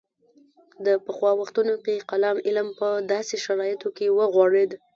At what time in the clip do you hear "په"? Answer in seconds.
2.79-2.87